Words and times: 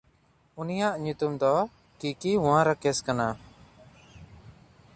ᱩᱱᱤᱭᱟᱜ 0.61 0.93
ᱧᱩᱛᱩᱢ 1.03 1.33
ᱫᱚ 1.41 1.53
ᱠᱤᱠᱤᱶᱟᱨᱟᱠᱤᱥ 1.99 2.99
ᱠᱟᱱᱟ᱾ 3.05 3.27